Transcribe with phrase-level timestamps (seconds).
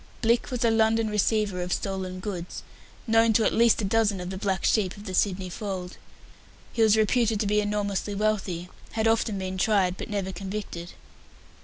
[0.23, 2.63] Blicks was a London receiver of stolen goods,
[3.05, 5.97] known to at least a dozen of the black sheep of the Sydney fold.
[6.73, 10.93] He was reputed to be enormously wealthy, had often been tried, but never convicted.